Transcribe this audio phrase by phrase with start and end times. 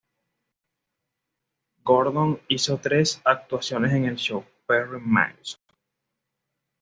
[1.85, 5.59] Gordon hizo tres actuaciones en el show "Perry Mason".